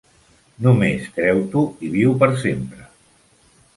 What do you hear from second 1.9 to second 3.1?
viu per sempre.